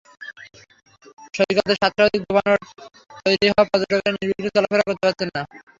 [1.33, 2.61] সৈকতে সাত শতাধিক দোকানপাট
[3.19, 5.41] তৈরি হওয়ায় পর্যটকেরা নির্বিঘ্নে চলাফেরা করতে পারছেন না।